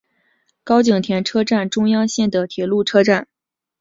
[0.63, 3.27] 高井田车站中央线的铁路车站。